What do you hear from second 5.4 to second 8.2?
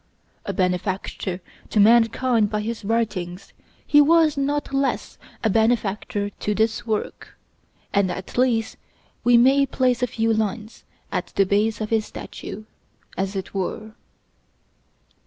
a benefactor to this work, and